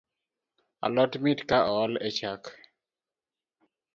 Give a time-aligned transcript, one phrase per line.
[0.85, 2.43] Alot mit ka ool e chak